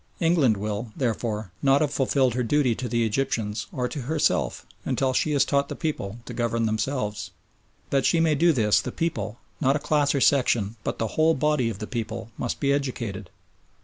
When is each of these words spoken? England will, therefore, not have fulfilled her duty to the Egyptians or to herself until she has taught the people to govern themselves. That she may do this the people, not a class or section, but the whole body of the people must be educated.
England 0.19 0.57
will, 0.57 0.91
therefore, 0.97 1.51
not 1.61 1.81
have 1.81 1.93
fulfilled 1.93 2.33
her 2.33 2.41
duty 2.41 2.73
to 2.73 2.89
the 2.89 3.05
Egyptians 3.05 3.67
or 3.71 3.87
to 3.87 4.01
herself 4.01 4.65
until 4.83 5.13
she 5.13 5.31
has 5.33 5.45
taught 5.45 5.69
the 5.69 5.75
people 5.75 6.17
to 6.25 6.33
govern 6.33 6.65
themselves. 6.65 7.29
That 7.91 8.07
she 8.07 8.19
may 8.19 8.33
do 8.33 8.51
this 8.51 8.81
the 8.81 8.91
people, 8.91 9.37
not 9.59 9.75
a 9.75 9.79
class 9.79 10.15
or 10.15 10.21
section, 10.21 10.75
but 10.83 10.97
the 10.97 11.09
whole 11.09 11.35
body 11.35 11.69
of 11.69 11.77
the 11.77 11.85
people 11.85 12.31
must 12.35 12.59
be 12.59 12.73
educated. 12.73 13.29